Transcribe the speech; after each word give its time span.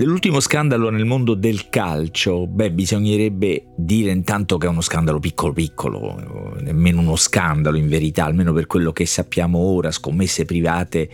Dell'ultimo 0.00 0.40
scandalo 0.40 0.88
nel 0.88 1.04
mondo 1.04 1.34
del 1.34 1.68
calcio, 1.68 2.46
beh, 2.46 2.72
bisognerebbe 2.72 3.66
dire 3.76 4.10
intanto 4.10 4.56
che 4.56 4.66
è 4.66 4.70
uno 4.70 4.80
scandalo 4.80 5.18
piccolo 5.20 5.52
piccolo, 5.52 6.56
nemmeno 6.58 7.00
uno 7.00 7.16
scandalo 7.16 7.76
in 7.76 7.86
verità, 7.86 8.24
almeno 8.24 8.54
per 8.54 8.66
quello 8.66 8.92
che 8.92 9.04
sappiamo 9.04 9.58
ora, 9.58 9.90
scommesse 9.90 10.46
private 10.46 11.10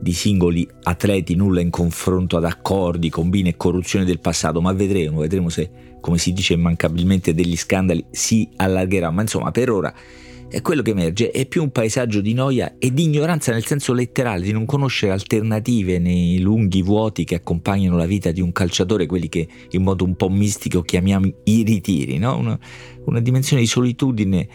di 0.00 0.14
singoli 0.14 0.66
atleti, 0.84 1.34
nulla 1.34 1.60
in 1.60 1.68
confronto 1.68 2.38
ad 2.38 2.46
accordi, 2.46 3.10
combine 3.10 3.50
e 3.50 3.56
corruzione 3.58 4.06
del 4.06 4.20
passato, 4.20 4.62
ma 4.62 4.72
vedremo, 4.72 5.20
vedremo 5.20 5.50
se, 5.50 5.98
come 6.00 6.16
si 6.16 6.32
dice 6.32 6.54
immancabilmente, 6.54 7.34
degli 7.34 7.58
scandali 7.58 8.02
si 8.10 8.48
allargherà, 8.56 9.10
ma 9.10 9.20
insomma 9.20 9.50
per 9.50 9.68
ora 9.68 9.94
e 10.50 10.62
quello 10.62 10.82
che 10.82 10.90
emerge 10.90 11.30
è 11.30 11.46
più 11.46 11.62
un 11.62 11.70
paesaggio 11.70 12.20
di 12.20 12.34
noia 12.34 12.74
e 12.78 12.92
di 12.92 13.04
ignoranza 13.04 13.52
nel 13.52 13.64
senso 13.64 13.92
letterale, 13.92 14.42
di 14.42 14.52
non 14.52 14.66
conoscere 14.66 15.12
alternative 15.12 15.98
nei 15.98 16.40
lunghi 16.40 16.82
vuoti 16.82 17.24
che 17.24 17.36
accompagnano 17.36 17.96
la 17.96 18.06
vita 18.06 18.32
di 18.32 18.40
un 18.40 18.50
calciatore, 18.50 19.06
quelli 19.06 19.28
che 19.28 19.46
in 19.70 19.82
modo 19.82 20.04
un 20.04 20.16
po' 20.16 20.28
mistico 20.28 20.82
chiamiamo 20.82 21.30
i 21.44 21.62
ritiri, 21.62 22.18
no? 22.18 22.36
una, 22.36 22.58
una 23.04 23.20
dimensione 23.20 23.62
di 23.62 23.68
solitudine 23.68 24.48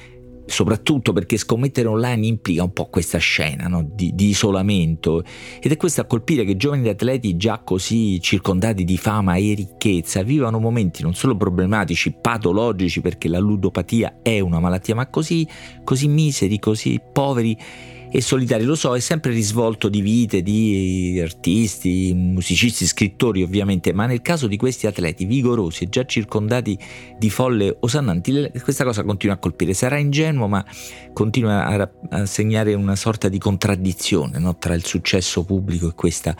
soprattutto 0.45 1.11
perché 1.11 1.37
scommettere 1.37 1.87
online 1.87 2.27
implica 2.27 2.63
un 2.63 2.71
po' 2.71 2.85
questa 2.85 3.17
scena 3.17 3.67
no? 3.67 3.87
di, 3.93 4.13
di, 4.13 4.29
isolamento 4.29 5.23
ed 5.59 5.71
è 5.71 5.77
questo 5.77 6.01
a 6.01 6.05
colpire 6.05 6.43
che 6.43 6.55
giovani 6.55 6.87
atleti 6.87 7.35
già 7.35 7.59
così 7.63 8.19
circondati 8.21 8.83
di 8.83 8.97
fama 8.97 9.35
e 9.35 9.53
ricchezza 9.55 10.21
vivano 10.23 10.59
momenti 10.59 11.01
non 11.01 11.13
solo 11.13 11.35
problematici, 11.35 12.15
patologici 12.19 13.01
perché 13.01 13.27
la 13.27 13.39
ludopatia 13.39 14.19
è 14.21 14.39
una 14.39 14.59
malattia, 14.59 14.95
ma 14.95 15.07
così, 15.07 15.47
così 15.83 16.07
miseri, 16.07 16.59
così 16.59 16.99
poveri 17.11 17.57
e 18.11 18.21
solitari. 18.21 18.63
Lo 18.63 18.75
so, 18.75 18.95
è 18.95 18.99
sempre 18.99 19.31
risvolto 19.31 19.89
di 19.89 20.01
vite 20.01 20.41
di 20.41 21.19
artisti, 21.21 22.13
musicisti, 22.13 22.85
scrittori 22.85 23.43
ovviamente, 23.43 23.93
ma 23.93 24.05
nel 24.05 24.21
caso 24.21 24.47
di 24.47 24.57
questi 24.57 24.87
atleti 24.87 25.25
vigorosi 25.25 25.83
e 25.83 25.89
già 25.89 26.05
circondati 26.05 26.77
di 27.17 27.29
folle 27.29 27.77
osannanti, 27.79 28.51
questa 28.61 28.83
cosa 28.83 29.03
continua 29.03 29.35
a 29.35 29.37
colpire. 29.37 29.73
Sarà 29.73 29.97
ingenuo, 29.97 30.47
ma 30.47 30.65
continua 31.13 31.65
a, 31.65 31.91
a 32.09 32.25
segnare 32.25 32.73
una 32.73 32.95
sorta 32.95 33.29
di 33.29 33.37
contraddizione 33.37 34.39
no? 34.39 34.57
tra 34.57 34.73
il 34.73 34.85
successo 34.85 35.43
pubblico 35.43 35.89
e 35.89 35.93
questa 35.93 36.35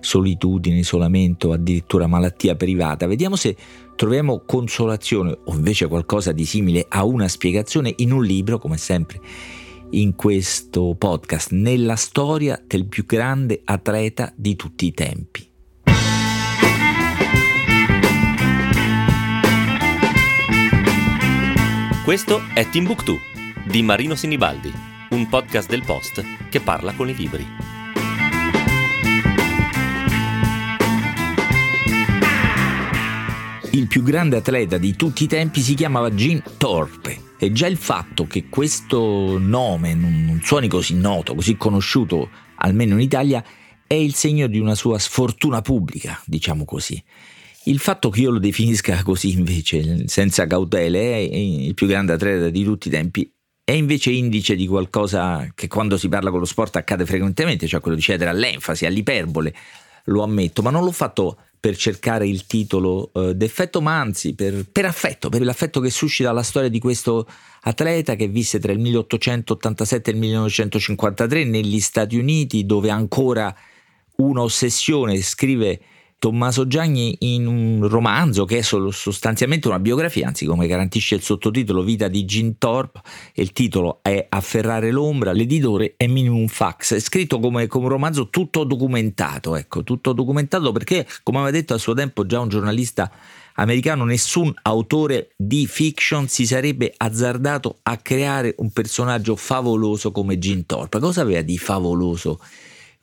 solitudine, 0.00 0.78
isolamento, 0.78 1.52
addirittura 1.52 2.06
malattia 2.06 2.54
privata. 2.54 3.06
Vediamo 3.06 3.36
se 3.36 3.56
troviamo 3.96 4.42
consolazione 4.46 5.38
o 5.44 5.54
invece 5.54 5.86
qualcosa 5.86 6.32
di 6.32 6.44
simile 6.44 6.86
a 6.88 7.04
una 7.04 7.28
spiegazione 7.28 7.92
in 7.98 8.12
un 8.12 8.24
libro, 8.24 8.58
come 8.58 8.78
sempre 8.78 9.20
in 9.90 10.14
questo 10.14 10.94
podcast 10.96 11.50
nella 11.52 11.96
storia 11.96 12.62
del 12.64 12.86
più 12.86 13.06
grande 13.06 13.62
atleta 13.64 14.32
di 14.36 14.54
tutti 14.54 14.86
i 14.86 14.92
tempi. 14.92 15.48
Questo 22.04 22.40
è 22.54 22.68
Timbuktu 22.68 23.18
di 23.64 23.82
Marino 23.82 24.14
Sinibaldi, 24.14 24.72
un 25.10 25.28
podcast 25.28 25.68
del 25.68 25.82
Post 25.84 26.22
che 26.48 26.60
parla 26.60 26.92
con 26.92 27.08
i 27.08 27.14
libri. 27.14 27.46
Il 33.72 33.86
più 33.86 34.02
grande 34.02 34.36
atleta 34.36 34.78
di 34.78 34.96
tutti 34.96 35.24
i 35.24 35.28
tempi 35.28 35.60
si 35.60 35.74
chiamava 35.74 36.12
Gene 36.12 36.42
Thorpe 36.58 37.28
e 37.42 37.52
già 37.52 37.66
il 37.66 37.78
fatto 37.78 38.26
che 38.26 38.50
questo 38.50 39.38
nome 39.38 39.94
non 39.94 40.40
suoni 40.42 40.68
così 40.68 40.94
noto, 40.94 41.34
così 41.34 41.56
conosciuto, 41.56 42.28
almeno 42.56 42.92
in 42.94 43.00
Italia, 43.00 43.42
è 43.86 43.94
il 43.94 44.12
segno 44.12 44.46
di 44.46 44.58
una 44.58 44.74
sua 44.74 44.98
sfortuna 44.98 45.62
pubblica, 45.62 46.20
diciamo 46.26 46.66
così. 46.66 47.02
Il 47.64 47.78
fatto 47.78 48.10
che 48.10 48.20
io 48.20 48.30
lo 48.30 48.38
definisca 48.38 49.00
così 49.02 49.32
invece, 49.32 50.06
senza 50.06 50.46
cautele, 50.46 51.14
è 51.14 51.36
il 51.36 51.72
più 51.72 51.86
grande 51.86 52.12
atleta 52.12 52.50
di 52.50 52.62
tutti 52.62 52.88
i 52.88 52.90
tempi, 52.90 53.32
è 53.64 53.72
invece 53.72 54.10
indice 54.10 54.54
di 54.54 54.66
qualcosa 54.66 55.50
che 55.54 55.66
quando 55.66 55.96
si 55.96 56.10
parla 56.10 56.28
con 56.28 56.40
lo 56.40 56.44
sport 56.44 56.76
accade 56.76 57.06
frequentemente, 57.06 57.66
cioè 57.66 57.80
quello 57.80 57.96
di 57.96 58.02
cedere 58.02 58.28
all'enfasi, 58.28 58.84
all'iperbole, 58.84 59.54
lo 60.04 60.22
ammetto, 60.22 60.60
ma 60.60 60.68
non 60.68 60.84
l'ho 60.84 60.92
fatto 60.92 61.38
per 61.60 61.76
cercare 61.76 62.26
il 62.26 62.46
titolo 62.46 63.10
eh, 63.12 63.34
d'effetto, 63.34 63.82
ma 63.82 64.00
anzi 64.00 64.34
per, 64.34 64.64
per, 64.72 64.86
affetto, 64.86 65.28
per 65.28 65.42
l'affetto 65.42 65.80
che 65.80 65.90
suscita 65.90 66.32
la 66.32 66.42
storia 66.42 66.70
di 66.70 66.78
questo 66.80 67.28
atleta 67.62 68.14
che 68.16 68.28
visse 68.28 68.58
tra 68.58 68.72
il 68.72 68.78
1887 68.78 70.10
e 70.10 70.12
il 70.14 70.18
1953 70.18 71.44
negli 71.44 71.78
Stati 71.78 72.16
Uniti, 72.16 72.64
dove 72.64 72.88
ancora 72.88 73.54
un'ossessione 74.16 75.20
scrive 75.20 75.80
Tommaso 76.20 76.66
Gianni 76.66 77.16
in 77.20 77.46
un 77.46 77.88
romanzo 77.88 78.44
che 78.44 78.58
è 78.58 78.62
sostanzialmente 78.62 79.68
una 79.68 79.78
biografia, 79.78 80.26
anzi 80.26 80.44
come 80.44 80.66
garantisce 80.66 81.14
il 81.14 81.22
sottotitolo 81.22 81.82
Vita 81.82 82.08
di 82.08 82.26
Gene 82.26 82.56
Thorpe 82.58 83.00
il 83.36 83.52
titolo 83.52 84.00
è 84.02 84.26
Afferrare 84.28 84.90
l'ombra, 84.90 85.32
l'editore 85.32 85.94
è 85.96 86.06
Minimum 86.06 86.46
Fax, 86.46 86.92
è 86.92 87.00
scritto 87.00 87.40
come, 87.40 87.66
come 87.68 87.86
un 87.86 87.92
romanzo 87.92 88.28
tutto 88.28 88.64
documentato, 88.64 89.56
ecco, 89.56 89.82
tutto 89.82 90.12
documentato 90.12 90.72
perché 90.72 91.06
come 91.22 91.38
aveva 91.38 91.52
detto 91.52 91.72
a 91.72 91.78
suo 91.78 91.94
tempo 91.94 92.26
già 92.26 92.38
un 92.38 92.48
giornalista 92.48 93.10
americano, 93.54 94.04
nessun 94.04 94.52
autore 94.60 95.30
di 95.38 95.66
fiction 95.66 96.28
si 96.28 96.44
sarebbe 96.44 96.92
azzardato 96.98 97.78
a 97.84 97.96
creare 97.96 98.54
un 98.58 98.70
personaggio 98.72 99.36
favoloso 99.36 100.12
come 100.12 100.38
Gene 100.38 100.66
Thorpe. 100.66 100.98
Cosa 100.98 101.22
aveva 101.22 101.40
di 101.40 101.56
favoloso? 101.56 102.38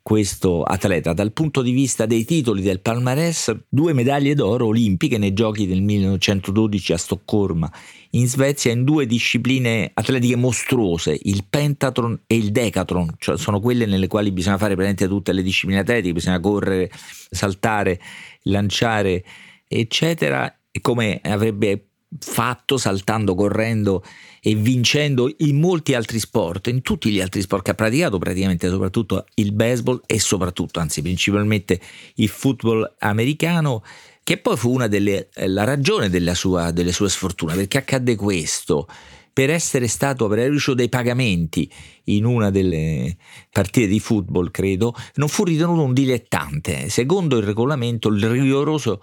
Questo 0.08 0.64
atleta. 0.64 1.12
Dal 1.12 1.34
punto 1.34 1.62
di 1.62 1.72
vista 1.72 2.06
dei 2.06 2.24
titoli 2.24 2.62
del 2.62 2.80
palmarès, 2.80 3.54
due 3.68 3.92
medaglie 3.92 4.36
d'oro 4.36 4.68
olimpiche 4.68 5.18
nei 5.18 5.34
giochi 5.34 5.68
del 5.68 5.82
1912 5.82 6.94
a 6.94 6.98
Stoccolma, 6.98 7.70
in 8.12 8.26
Svezia, 8.26 8.72
in 8.72 8.86
due 8.86 9.06
discipline 9.06 9.92
atletiche 9.94 10.38
mostruose, 10.38 11.20
il 11.24 11.44
pentatron 11.50 12.22
e 12.26 12.38
il 12.38 12.52
decathlon, 12.54 13.16
cioè 13.18 13.38
sono 13.38 13.60
quelle 13.60 13.86
nelle 13.86 14.08
quali 14.08 14.32
bisogna 14.32 14.58
fare 14.58 14.76
praticamente 14.76 15.10
tutte 15.10 15.34
le 15.34 15.44
discipline 15.44 15.82
atletiche, 15.82 16.14
bisogna 16.14 16.40
correre, 16.40 16.90
saltare, 17.30 18.00
lanciare, 18.44 19.26
eccetera, 19.68 20.50
e 20.72 20.80
come 20.80 21.20
avrebbe 21.22 21.88
fatto 22.18 22.78
saltando, 22.78 23.36
correndo 23.36 24.02
e 24.48 24.56
vincendo 24.56 25.30
in 25.40 25.60
molti 25.60 25.94
altri 25.94 26.20
sport, 26.20 26.68
in 26.68 26.82
tutti 26.82 27.10
gli 27.10 27.20
altri 27.20 27.42
sport 27.42 27.66
che 27.66 27.72
ha 27.72 27.74
praticato, 27.74 28.18
praticamente 28.18 28.70
soprattutto 28.70 29.26
il 29.34 29.52
baseball 29.52 30.00
e 30.06 30.22
soprattutto, 30.22 30.80
anzi 30.80 31.02
principalmente 31.02 31.82
il 32.16 32.30
football 32.30 32.96
americano, 33.00 33.84
che 34.24 34.38
poi 34.38 34.56
fu 34.56 34.72
una 34.72 34.88
delle, 34.88 35.28
eh, 35.34 35.50
la 35.50 35.66
ragione 35.66 36.10
della 36.10 36.34
sua, 36.34 36.72
delle 36.72 36.94
sue 36.94 37.10
sfortune, 37.10 37.56
perché 37.56 37.80
accadde 37.80 38.16
questo. 38.16 38.88
Per 39.34 39.50
essere 39.50 39.88
stato, 39.88 40.28
per 40.30 40.38
aver 40.40 40.52
ricevuto 40.52 40.78
dei 40.78 40.90
pagamenti 40.90 41.70
in 42.06 42.24
una 42.24 42.50
delle 42.50 43.18
partite 43.52 43.86
di 43.88 44.00
football, 44.00 44.50
credo, 44.50 44.96
non 45.16 45.28
fu 45.28 45.44
ritenuto 45.44 45.84
un 45.84 45.94
dilettante. 45.94 46.88
Secondo 46.88 47.36
il 47.36 47.44
regolamento, 47.44 48.08
il 48.08 48.26
rigoroso 48.26 49.02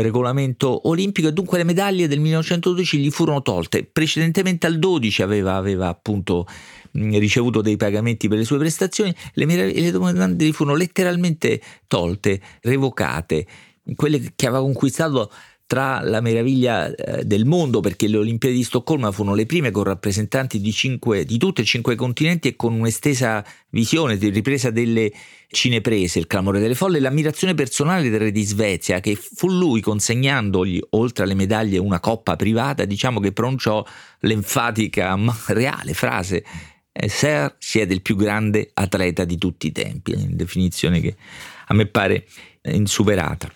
regolamento 0.00 0.88
olimpico 0.88 1.28
e 1.28 1.32
dunque 1.32 1.58
le 1.58 1.64
medaglie 1.64 2.08
del 2.08 2.20
1912 2.20 2.98
gli 2.98 3.10
furono 3.10 3.42
tolte. 3.42 3.84
Precedentemente 3.84 4.66
al 4.66 4.78
12 4.78 5.22
aveva, 5.22 5.56
aveva 5.56 5.88
appunto 5.88 6.46
ricevuto 6.92 7.60
dei 7.60 7.76
pagamenti 7.76 8.28
per 8.28 8.38
le 8.38 8.44
sue 8.44 8.58
prestazioni, 8.58 9.14
le, 9.34 9.72
le 9.72 9.90
domande 9.90 10.44
gli 10.44 10.52
furono 10.52 10.76
letteralmente 10.76 11.60
tolte, 11.86 12.40
revocate. 12.62 13.46
Quelle 13.94 14.32
che 14.36 14.46
aveva 14.46 14.62
conquistato 14.62 15.30
tra 15.72 16.02
la 16.02 16.20
meraviglia 16.20 16.94
eh, 16.94 17.24
del 17.24 17.46
mondo 17.46 17.80
perché 17.80 18.06
le 18.06 18.18
Olimpiadi 18.18 18.56
di 18.56 18.62
Stoccolma 18.62 19.10
furono 19.10 19.34
le 19.34 19.46
prime 19.46 19.70
con 19.70 19.84
rappresentanti 19.84 20.60
di, 20.60 20.70
cinque, 20.70 21.24
di 21.24 21.38
tutti 21.38 21.62
e 21.62 21.64
cinque 21.64 21.94
continenti 21.94 22.48
e 22.48 22.56
con 22.56 22.74
un'estesa 22.74 23.42
visione 23.70 24.18
di 24.18 24.28
ripresa 24.28 24.68
delle 24.68 25.10
cineprese, 25.48 26.18
il 26.18 26.26
clamore 26.26 26.60
delle 26.60 26.74
folle 26.74 26.98
e 26.98 27.00
l'ammirazione 27.00 27.54
personale 27.54 28.10
del 28.10 28.20
re 28.20 28.32
di 28.32 28.42
Svezia 28.42 29.00
che 29.00 29.16
fu 29.16 29.48
lui 29.48 29.80
consegnandogli 29.80 30.78
oltre 30.90 31.24
alle 31.24 31.32
medaglie 31.32 31.78
una 31.78 32.00
coppa 32.00 32.36
privata 32.36 32.84
diciamo 32.84 33.18
che 33.18 33.32
pronunciò 33.32 33.82
l'enfatica 34.20 35.16
ma 35.16 35.34
reale 35.46 35.94
frase 35.94 36.44
eh, 36.92 37.08
Ser 37.08 37.54
siete 37.56 37.94
il 37.94 38.02
più 38.02 38.14
grande 38.14 38.72
atleta 38.74 39.24
di 39.24 39.38
tutti 39.38 39.68
i 39.68 39.72
tempi, 39.72 40.14
definizione 40.34 41.00
che 41.00 41.16
a 41.68 41.72
me 41.72 41.86
pare 41.86 42.26
insuperata. 42.60 43.50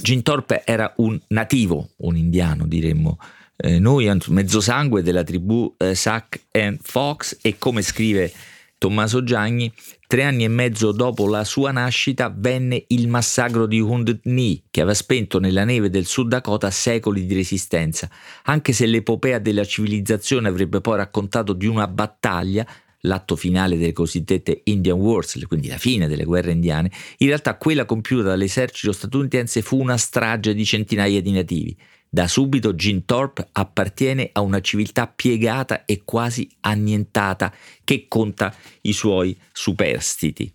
Gin 0.00 0.22
Thorpe 0.22 0.62
era 0.64 0.92
un 0.96 1.20
nativo, 1.28 1.90
un 1.98 2.16
indiano 2.16 2.66
diremmo 2.66 3.18
eh, 3.64 3.78
noi, 3.78 4.10
mezzo 4.28 4.60
sangue 4.60 5.02
della 5.02 5.22
tribù 5.22 5.72
eh, 5.78 5.94
Sac 5.94 6.46
and 6.50 6.78
Fox 6.82 7.38
e 7.42 7.58
come 7.58 7.82
scrive 7.82 8.32
Tommaso 8.76 9.22
Gianni, 9.22 9.72
tre 10.08 10.24
anni 10.24 10.42
e 10.42 10.48
mezzo 10.48 10.90
dopo 10.90 11.28
la 11.28 11.44
sua 11.44 11.70
nascita 11.70 12.34
venne 12.36 12.82
il 12.88 13.06
massacro 13.06 13.66
di 13.66 13.80
Knee, 14.20 14.62
che 14.68 14.80
aveva 14.80 14.96
spento 14.96 15.38
nella 15.38 15.62
neve 15.62 15.90
del 15.90 16.06
Sud 16.06 16.26
Dakota 16.26 16.72
secoli 16.72 17.24
di 17.24 17.34
resistenza. 17.34 18.10
Anche 18.46 18.72
se 18.72 18.86
l'epopea 18.86 19.38
della 19.38 19.64
civilizzazione 19.64 20.48
avrebbe 20.48 20.80
poi 20.80 20.96
raccontato 20.96 21.52
di 21.52 21.66
una 21.66 21.86
battaglia, 21.86 22.66
l'atto 23.02 23.36
finale 23.36 23.78
delle 23.78 23.92
cosiddette 23.92 24.62
Indian 24.64 24.98
Wars, 24.98 25.38
quindi 25.46 25.68
la 25.68 25.78
fine 25.78 26.08
delle 26.08 26.24
guerre 26.24 26.52
indiane, 26.52 26.90
in 27.18 27.28
realtà 27.28 27.56
quella 27.56 27.84
compiuta 27.84 28.24
dall'esercito 28.24 28.92
statunitense 28.92 29.62
fu 29.62 29.80
una 29.80 29.96
strage 29.96 30.54
di 30.54 30.64
centinaia 30.64 31.20
di 31.20 31.32
nativi. 31.32 31.76
Da 32.08 32.28
subito 32.28 32.74
Gin 32.74 33.06
Thorpe 33.06 33.48
appartiene 33.52 34.28
a 34.32 34.42
una 34.42 34.60
civiltà 34.60 35.06
piegata 35.06 35.86
e 35.86 36.02
quasi 36.04 36.46
annientata 36.60 37.50
che 37.84 38.04
conta 38.06 38.54
i 38.82 38.92
suoi 38.92 39.34
superstiti. 39.50 40.52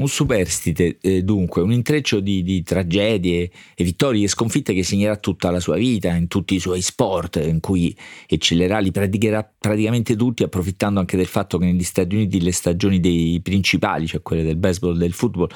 Un 0.00 0.08
superstite, 0.08 0.96
eh, 1.02 1.22
dunque, 1.22 1.60
un 1.60 1.72
intreccio 1.72 2.20
di, 2.20 2.42
di, 2.42 2.62
tragedie 2.62 3.50
e 3.74 3.84
vittorie 3.84 4.24
e 4.24 4.28
sconfitte 4.28 4.72
che 4.72 4.82
segnerà 4.82 5.16
tutta 5.16 5.50
la 5.50 5.60
sua 5.60 5.76
vita, 5.76 6.14
in 6.14 6.26
tutti 6.26 6.54
i 6.54 6.58
suoi 6.58 6.80
sport, 6.80 7.36
in 7.36 7.60
cui 7.60 7.94
eccellerà, 8.26 8.78
li 8.78 8.92
praticherà 8.92 9.46
praticamente 9.58 10.16
tutti, 10.16 10.42
approfittando 10.42 11.00
anche 11.00 11.18
del 11.18 11.26
fatto 11.26 11.58
che 11.58 11.66
negli 11.66 11.82
Stati 11.82 12.14
Uniti 12.14 12.40
le 12.40 12.52
stagioni 12.52 12.98
dei 12.98 13.40
principali, 13.42 14.06
cioè 14.06 14.22
quelle 14.22 14.42
del 14.42 14.56
baseball 14.56 14.94
e 14.94 14.98
del 15.00 15.12
football, 15.12 15.48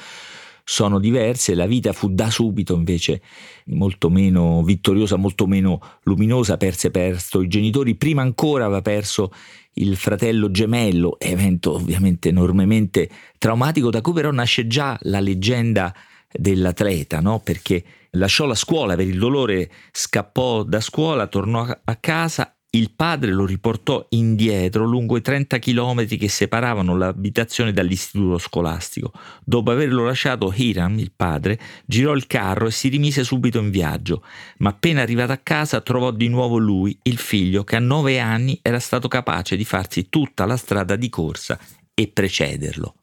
sono 0.67 0.99
diverse, 0.99 1.53
la 1.53 1.67
vita 1.67 1.93
fu 1.93 2.09
da 2.09 2.31
subito 2.31 2.73
invece 2.73 3.21
molto 3.65 4.09
meno 4.09 4.63
vittoriosa, 4.63 5.15
molto 5.15 5.45
meno 5.45 5.79
luminosa, 6.03 6.57
perse 6.57 6.89
perso 6.89 7.41
i 7.41 7.47
genitori, 7.47 7.93
prima 7.93 8.23
ancora 8.23 8.65
aveva 8.65 8.81
perso 8.81 9.31
il 9.73 9.95
fratello 9.95 10.49
gemello, 10.49 11.19
evento 11.19 11.73
ovviamente 11.73 12.29
enormemente 12.29 13.07
traumatico, 13.37 13.91
da 13.91 14.01
cui 14.01 14.13
però 14.13 14.31
nasce 14.31 14.65
già 14.65 14.97
la 15.03 15.19
leggenda 15.19 15.93
dell'atleta, 16.31 17.19
no? 17.19 17.41
perché 17.41 17.83
lasciò 18.11 18.45
la 18.47 18.55
scuola 18.55 18.95
per 18.95 19.07
il 19.07 19.19
dolore, 19.19 19.69
scappò 19.91 20.63
da 20.63 20.81
scuola, 20.81 21.27
tornò 21.27 21.61
a 21.61 21.95
casa 21.97 22.54
il 22.75 22.91
padre 22.93 23.31
lo 23.31 23.45
riportò 23.45 24.05
indietro 24.09 24.85
lungo 24.85 25.15
i 25.15 25.21
30 25.21 25.59
chilometri 25.59 26.17
che 26.17 26.27
separavano 26.27 26.97
l'abitazione 26.97 27.71
dall'istituto 27.71 28.37
scolastico. 28.37 29.13
Dopo 29.45 29.71
averlo 29.71 30.03
lasciato, 30.03 30.53
Hiram, 30.53 30.99
il 30.99 31.13
padre, 31.15 31.57
girò 31.85 32.13
il 32.13 32.27
carro 32.27 32.67
e 32.67 32.71
si 32.71 32.89
rimise 32.89 33.23
subito 33.23 33.59
in 33.59 33.69
viaggio, 33.69 34.23
ma 34.57 34.69
appena 34.71 35.01
arrivato 35.01 35.31
a 35.31 35.39
casa 35.41 35.79
trovò 35.79 36.11
di 36.11 36.27
nuovo 36.27 36.57
lui, 36.57 36.97
il 37.03 37.17
figlio, 37.17 37.63
che 37.63 37.77
a 37.77 37.79
nove 37.79 38.19
anni 38.19 38.59
era 38.61 38.79
stato 38.79 39.07
capace 39.07 39.55
di 39.55 39.63
farsi 39.63 40.09
tutta 40.09 40.45
la 40.45 40.57
strada 40.57 40.97
di 40.97 41.07
corsa 41.07 41.57
e 41.93 42.09
precederlo. 42.09 42.95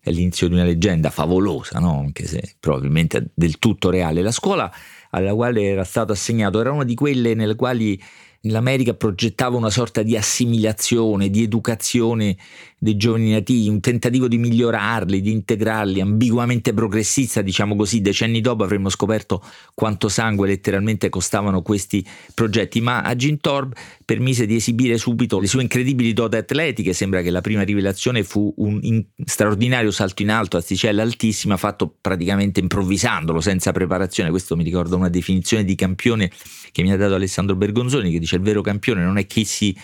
È 0.00 0.10
l'inizio 0.10 0.48
di 0.48 0.54
una 0.54 0.64
leggenda 0.64 1.10
favolosa, 1.10 1.78
no? 1.78 2.00
anche 2.00 2.26
se 2.26 2.56
probabilmente 2.58 3.30
del 3.32 3.58
tutto 3.58 3.90
reale. 3.90 4.22
La 4.22 4.32
scuola 4.32 4.70
alla 5.10 5.32
quale 5.34 5.62
era 5.62 5.84
stato 5.84 6.12
assegnato 6.12 6.60
era 6.60 6.72
una 6.72 6.84
di 6.84 6.94
quelle 6.94 7.34
nelle 7.34 7.54
quali 7.54 7.98
l'America 8.44 8.94
progettava 8.94 9.56
una 9.56 9.70
sorta 9.70 10.02
di 10.02 10.16
assimilazione, 10.16 11.30
di 11.30 11.42
educazione 11.42 12.36
dei 12.78 12.96
giovani 12.96 13.30
nativi, 13.30 13.68
un 13.68 13.80
tentativo 13.80 14.28
di 14.28 14.36
migliorarli, 14.36 15.22
di 15.22 15.30
integrarli, 15.30 16.00
ambiguamente 16.00 16.74
progressista, 16.74 17.40
diciamo 17.40 17.76
così, 17.76 18.02
decenni 18.02 18.42
dopo 18.42 18.62
avremmo 18.62 18.90
scoperto 18.90 19.42
quanto 19.72 20.08
sangue 20.08 20.48
letteralmente 20.48 21.08
costavano 21.08 21.62
questi 21.62 22.06
progetti, 22.34 22.82
ma 22.82 23.00
a 23.00 23.16
Gin 23.16 23.40
Torb 23.40 23.72
permise 24.04 24.46
di 24.46 24.56
esibire 24.56 24.98
subito 24.98 25.38
le 25.38 25.46
sue 25.46 25.62
incredibili 25.62 26.12
doti 26.12 26.36
atletiche, 26.36 26.92
sembra 26.92 27.22
che 27.22 27.30
la 27.30 27.40
prima 27.40 27.62
rivelazione 27.62 28.22
fu 28.22 28.52
un 28.58 28.78
in 28.82 29.04
straordinario 29.24 29.90
salto 29.90 30.22
in 30.22 30.30
alto, 30.30 30.56
asticella 30.56 31.02
altissima, 31.02 31.56
fatto 31.56 31.96
praticamente 32.00 32.60
improvvisandolo, 32.60 33.40
senza 33.40 33.72
preparazione, 33.72 34.30
questo 34.30 34.56
mi 34.56 34.64
ricorda 34.64 34.96
una 34.96 35.08
definizione 35.08 35.64
di 35.64 35.74
campione 35.74 36.30
che 36.72 36.82
mi 36.82 36.92
ha 36.92 36.96
dato 36.96 37.14
Alessandro 37.14 37.56
Bergonzoni, 37.56 38.10
che 38.10 38.18
dice 38.18 38.36
il 38.36 38.42
vero 38.42 38.60
campione 38.60 39.02
non 39.02 39.18
è 39.18 39.26
chi 39.26 39.44
si 39.44 39.76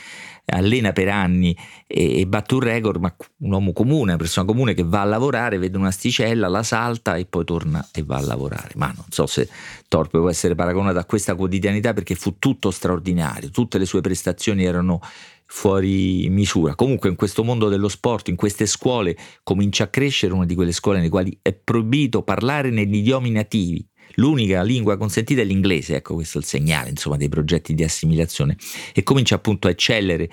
allena 0.51 0.93
per 0.93 1.09
anni 1.09 1.57
e, 1.87 2.21
e, 2.21 2.27
batte 2.27 2.55
un 2.55 2.61
record, 2.61 3.01
ma 3.01 3.15
un 3.39 3.53
uomo 3.53 3.73
comune, 3.73 4.13
una 4.13 4.17
persona 4.17 4.47
comune 4.47 4.75
che 4.75 4.85
va 4.85 5.01
a 5.01 5.05
lavorare, 5.05 5.59
vede 5.59 5.77
un'asticella, 5.77 6.49
la 6.49 6.63
salta 6.63 7.17
e 7.17 7.27
poi 7.27 7.45
torna 7.45 7.87
e 7.93 8.03
va 8.03 8.17
a 8.17 8.21
lavorare. 8.21 8.71
Ma 8.77 8.87
non 8.87 9.07
so 9.09 9.27
se 9.27 9.49
Torpe 9.89 10.19
può 10.19 10.31
essere 10.31 10.55
paragonato 10.55 10.99
a 10.99 11.05
questa 11.05 11.35
quotidianità 11.35 11.93
perché 11.93 12.15
fu 12.15 12.39
tutto 12.39 12.71
straordinario, 12.71 13.51
tutte 13.51 13.79
le 13.79 13.87
sue 13.87 14.01
prestazioni 14.01 14.65
erano 14.65 15.01
fuori 15.47 16.29
misura. 16.31 16.77
Comunque 16.77 17.09
in 17.09 17.17
questo 17.17 17.43
mondo 17.43 17.69
dello 17.69 17.89
sport, 17.89 18.29
in 18.29 18.37
queste 18.37 18.67
scuole, 18.67 19.17
comincia 19.43 19.85
a 19.85 19.89
crescere 19.89 20.33
una 20.33 20.47
di 20.47 20.55
quelle 20.55 20.73
scuole 20.73 20.99
nelle 20.99 21.11
quali 21.11 21.37
è 21.43 21.53
proibito 21.53 22.23
parlare 22.23 22.71
negli 22.71 22.97
idiomi 22.97 23.31
nativi 23.31 23.85
l'unica 24.15 24.63
lingua 24.63 24.97
consentita 24.97 25.41
è 25.41 25.45
l'inglese, 25.45 25.97
ecco 25.97 26.15
questo 26.15 26.39
è 26.39 26.41
il 26.41 26.47
segnale 26.47 26.91
insomma, 26.91 27.17
dei 27.17 27.29
progetti 27.29 27.75
di 27.75 27.83
assimilazione. 27.83 28.57
E 28.95 29.03
comincia 29.03 29.35
appunto 29.35 29.67
a 29.67 29.71
eccellere 29.71 30.29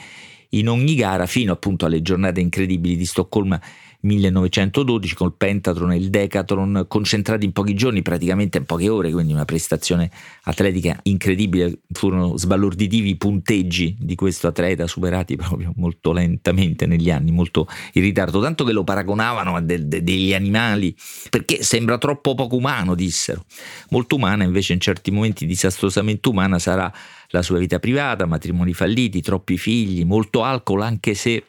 in 0.51 0.69
ogni 0.69 0.95
gara 0.95 1.25
fino 1.25 1.51
appunto 1.51 1.85
alle 1.85 2.01
giornate 2.01 2.39
incredibili 2.39 2.95
di 2.95 3.05
Stoccolma 3.05 3.61
1912 4.01 5.15
col 5.15 5.35
pentatron 5.35 5.91
e 5.91 5.97
il 5.97 6.09
decathlon 6.09 6.85
concentrati 6.87 7.45
in 7.45 7.51
pochi 7.51 7.73
giorni, 7.73 8.01
praticamente 8.01 8.59
in 8.59 8.65
poche 8.65 8.89
ore, 8.89 9.11
quindi 9.11 9.33
una 9.33 9.45
prestazione 9.45 10.11
atletica 10.43 10.99
incredibile. 11.03 11.79
Furono 11.91 12.37
sbalorditivi 12.37 13.09
i 13.09 13.15
punteggi 13.15 13.97
di 13.99 14.15
questo 14.15 14.47
atleta 14.47 14.85
superati 14.87 15.35
proprio 15.35 15.73
molto 15.77 16.11
lentamente 16.11 16.85
negli 16.85 17.09
anni, 17.09 17.31
molto 17.31 17.67
in 17.93 18.01
ritardo, 18.01 18.41
tanto 18.41 18.63
che 18.63 18.71
lo 18.71 18.83
paragonavano 18.83 19.55
a 19.55 19.61
de- 19.61 19.87
de- 19.87 20.03
degli 20.03 20.33
animali 20.33 20.95
perché 21.29 21.63
sembra 21.63 21.97
troppo 21.97 22.35
poco 22.35 22.55
umano, 22.55 22.95
dissero. 22.95 23.45
Molto 23.89 24.15
umana 24.15 24.43
invece 24.43 24.73
in 24.73 24.79
certi 24.79 25.11
momenti 25.11 25.45
disastrosamente 25.45 26.29
umana 26.29 26.59
sarà 26.59 26.91
la 27.29 27.41
sua 27.41 27.57
vita 27.57 27.79
privata, 27.79 28.25
matrimoni 28.25 28.73
falliti, 28.73 29.21
troppi 29.21 29.57
figli, 29.57 30.05
molto 30.05 30.43
alcol 30.43 30.81
anche 30.81 31.13
se 31.13 31.43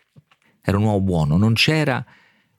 era 0.62 0.76
un 0.76 0.84
uomo 0.84 1.00
buono, 1.00 1.36
non 1.36 1.54
c'era 1.54 2.04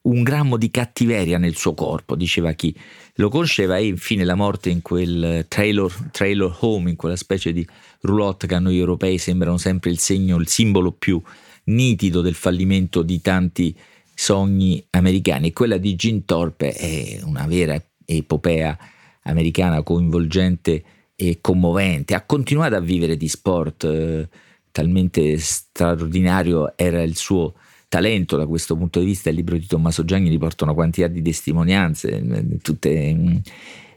un 0.01 0.24
grammo 0.24 0.57
di 0.57 0.72
cattiveria 0.72 1.38
nel 1.38 1.56
suo 1.56 1.74
corpo, 1.74 2.16
diceva 2.16 2.54
chi 2.54 2.74
lo 3.16 3.30
conosceva, 3.30 3.78
e 3.78 3.88
infine 3.88 4.24
la 4.24 4.36
morte 4.36 4.69
in 4.69 4.81
quel 4.81 5.46
trailer, 5.48 6.10
trailer 6.12 6.56
home, 6.60 6.90
in 6.90 6.96
quella 6.96 7.16
specie 7.16 7.51
di 7.51 7.68
roulotte 8.01 8.48
che 8.48 8.56
a 8.56 8.60
noi 8.60 8.78
europei 8.78 9.18
sembrano 9.18 9.57
sempre 9.57 9.90
il 9.90 10.00
segno, 10.00 10.38
il 10.38 10.48
simbolo 10.48 10.92
più 10.92 11.22
nitido 11.66 12.22
del 12.22 12.34
fallimento 12.34 13.01
di 13.01 13.22
tanti 13.22 13.75
sogni 14.13 14.84
americani. 14.92 15.51
Quella 15.51 15.78
di 15.78 15.96
Gin 15.96 16.25
Thorpe 16.25 16.74
è 16.74 17.19
una 17.24 17.45
vera 17.45 17.81
epopea 18.06 18.78
americana 19.24 19.84
coinvolgente 19.84 20.84
e 21.16 21.40
commovente. 21.42 22.16
Ha 22.16 22.24
continuato 22.24 22.75
a 22.75 22.80
vivere 22.80 23.18
di 23.18 23.28
sport, 23.28 23.84
eh, 23.84 24.28
talmente 24.72 25.38
straordinario 25.38 26.78
era 26.78 27.02
il 27.02 27.16
suo 27.16 27.56
talento 27.90 28.38
da 28.38 28.46
questo 28.46 28.78
punto 28.78 29.00
di 29.00 29.06
vista 29.06 29.30
il 29.30 29.36
libro 29.36 29.58
di 29.58 29.66
Tommaso 29.66 30.06
Gianni 30.06 30.30
riporta 30.30 30.64
una 30.64 30.74
quantità 30.74 31.08
di 31.08 31.22
testimonianze, 31.22 32.10
eh, 32.10 32.58
tutte 32.62 33.14
mm, 33.14 33.38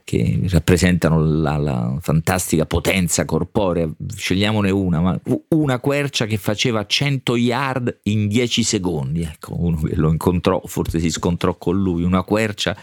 che 0.03 0.41
rappresentano 0.49 1.23
la, 1.23 1.55
la, 1.57 1.97
fantastica 2.01 2.65
potenza 2.65 3.23
corporea. 3.23 3.89
Scegliamone 4.13 4.69
una, 4.69 4.99
ma 4.99 5.21
una 5.49 5.79
quercia 5.79 6.25
che 6.25 6.37
faceva 6.37 6.85
100 6.85 7.35
yard 7.37 7.99
in 8.03 8.27
10 8.27 8.63
secondi. 8.63 9.21
Ecco, 9.21 9.55
uno 9.57 9.79
che 9.79 9.95
lo 9.95 10.09
incontrò, 10.09 10.61
forse 10.65 10.99
si 10.99 11.09
scontrò 11.09 11.55
con 11.55 11.79
lui, 11.79 12.03
una 12.03 12.23
quercia 12.23 12.75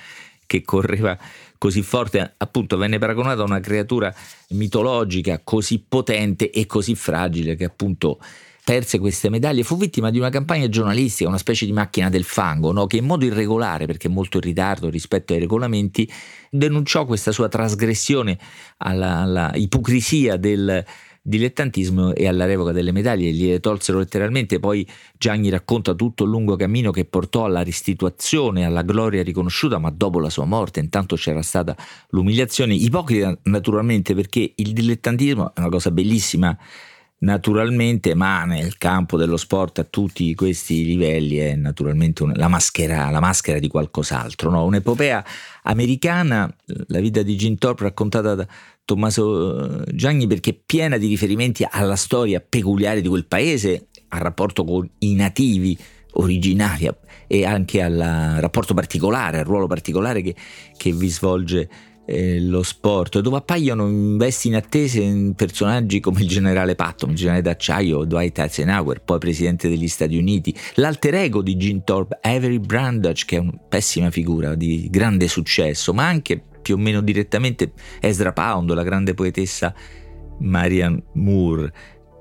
che 0.47 0.63
correva 0.63 1.19
così 1.59 1.83
forte, 1.83 2.35
appunto 2.39 2.79
venne 2.79 2.99
paragonata 2.99 3.43
a 3.43 3.45
una 3.45 3.61
creatura 3.61 4.13
mitologica 4.51 5.41
così 5.45 5.85
potente 5.87 6.51
e 6.51 6.65
così 6.65 6.95
fragile 6.95 7.55
che 7.55 7.65
appunto 7.65 8.19
perse 8.71 9.01
queste 9.01 9.31
medaglie, 9.31 9.65
fu 9.65 9.77
vittima 9.77 10.11
di 10.11 10.19
una 10.19 10.29
campagna 10.29 10.69
giornalistica, 10.69 11.29
una 11.29 11.39
specie 11.39 11.67
di 11.67 11.73
macchina 11.73 12.09
del 12.09 12.23
fango, 12.23 12.71
no? 12.71 12.87
che 12.87 12.99
in 12.99 13.05
modo 13.05 13.25
irregolare, 13.25 13.85
perché 13.85 14.09
molto 14.09 14.37
in 14.37 14.45
ritardo 14.45 14.89
rispetto 14.89 15.33
ai 15.33 15.41
regolamenti, 15.41 16.09
denunciò 16.49 17.05
questa 17.05 17.33
sua 17.33 17.49
trasgressione 17.49 18.39
alla, 18.77 19.17
alla 19.17 19.51
ipocrisia 19.57 20.37
del 20.37 20.85
dilettantismo 21.21 22.15
e 22.15 22.29
alla 22.29 22.45
revoca 22.45 22.71
delle 22.71 22.93
medaglie, 22.93 23.33
gliele 23.33 23.59
tolsero 23.59 23.99
letteralmente, 23.99 24.61
poi 24.61 24.87
Gianni 25.19 25.49
racconta 25.49 25.95
tutto 25.95 26.23
il 26.23 26.31
lungo 26.31 26.55
cammino 26.55 26.93
che 26.93 27.05
portò 27.05 27.47
alla 27.47 27.65
restituzione, 27.65 28.65
alla 28.65 28.83
gloria 28.83 29.25
riconosciuta, 29.25 29.79
ma 29.79 29.91
dopo 29.91 30.21
la 30.21 30.31
sua 30.31 30.45
morte, 30.45 30.79
intanto 30.79 31.17
c'era 31.17 31.43
stata 31.43 31.77
l'umiliazione, 32.11 32.75
ipocrita 32.75 33.37
naturalmente 33.43 34.15
perché 34.15 34.53
il 34.55 34.73
dilettantismo 34.73 35.55
è 35.57 35.59
una 35.59 35.71
cosa 35.71 35.91
bellissima, 35.91 36.57
naturalmente, 37.21 38.15
ma 38.15 38.45
nel 38.45 38.79
campo 38.79 39.17
dello 39.17 39.37
sport 39.37 39.81
a 39.81 39.85
tutti 39.85 40.35
questi 40.35 40.85
livelli 40.85 41.37
è 41.37 41.55
naturalmente 41.55 42.23
una, 42.23 42.35
la, 42.37 42.49
maschera, 42.49 43.11
la 43.11 43.21
maschera 43.21 43.59
di 43.59 43.69
qualcos'altro, 43.69 44.51
no? 44.51 44.65
un'epopea 44.65 45.25
americana, 45.65 46.53
la 46.87 47.01
vita 47.01 47.23
di 47.23 47.37
Gin 47.37 47.59
Thorpe 47.59 47.85
raccontata 47.85 48.35
da 48.35 48.47
Tommaso 48.85 49.85
eh, 49.85 49.95
Gianni 49.95 50.27
perché 50.27 50.51
è 50.51 50.59
piena 50.65 50.97
di 50.97 51.09
riferimenti 51.09 51.67
alla 51.69 51.97
storia 51.97 52.43
peculiare 52.47 53.01
di 53.01 53.09
quel 53.09 53.27
paese, 53.27 53.89
al 54.09 54.21
rapporto 54.21 54.65
con 54.65 54.89
i 55.01 55.15
nativi 55.15 55.79
originari 56.13 56.89
e 57.27 57.45
anche 57.45 57.83
al 57.83 58.39
rapporto 58.41 58.75
particolare, 58.75 59.39
al 59.39 59.45
ruolo 59.45 59.67
particolare 59.67 60.23
che, 60.23 60.35
che 60.77 60.93
vi 60.93 61.09
svolge 61.09 61.69
eh, 62.11 62.41
lo 62.41 62.63
sport, 62.63 63.21
dove 63.21 63.37
appaiono 63.37 63.87
in 63.89 64.17
vesti 64.17 64.49
inattese 64.49 65.33
personaggi 65.37 66.01
come 66.01 66.21
il 66.21 66.29
generale 66.29 66.75
Patton, 66.75 67.11
il 67.11 67.17
generale 67.17 67.43
d'acciaio, 67.43 68.05
Dwight 68.05 68.39
Eisenhower, 68.39 69.01
poi 69.03 69.19
presidente 69.19 69.69
degli 69.69 69.89
Stati 69.89 70.17
Uniti, 70.17 70.55
l'alter 70.75 71.15
ego 71.15 71.41
di 71.41 71.57
Gene 71.57 71.83
Thorpe, 71.85 72.19
Avery 72.21 72.59
Brandage, 72.59 73.25
che 73.27 73.37
è 73.37 73.39
una 73.39 73.53
pessima 73.69 74.11
figura 74.11 74.55
di 74.57 74.89
grande 74.91 75.29
successo, 75.29 75.95
ma 75.95 76.07
anche 76.07 76.43
più 76.61 76.75
o 76.75 76.79
meno 76.79 77.01
direttamente 77.01 77.73
Ezra 78.01 78.33
Pound, 78.33 78.73
la 78.73 78.83
grande 78.83 79.15
poetessa 79.15 79.73
Marian 80.41 81.01
Moore, 81.13 81.73